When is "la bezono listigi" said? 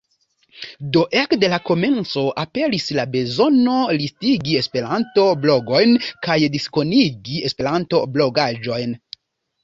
2.99-4.55